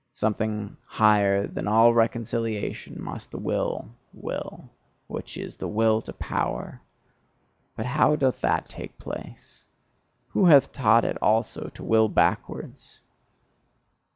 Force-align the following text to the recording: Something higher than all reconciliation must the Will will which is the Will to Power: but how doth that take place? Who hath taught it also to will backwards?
Something 0.15 0.77
higher 0.87 1.45
than 1.45 1.67
all 1.67 1.93
reconciliation 1.93 2.99
must 2.99 3.29
the 3.29 3.37
Will 3.37 3.93
will 4.15 4.67
which 5.05 5.37
is 5.37 5.55
the 5.57 5.67
Will 5.67 6.01
to 6.01 6.11
Power: 6.13 6.81
but 7.75 7.85
how 7.85 8.15
doth 8.15 8.41
that 8.41 8.67
take 8.67 8.97
place? 8.97 9.63
Who 10.29 10.45
hath 10.47 10.71
taught 10.71 11.05
it 11.05 11.19
also 11.21 11.69
to 11.75 11.83
will 11.83 12.09
backwards? 12.09 13.01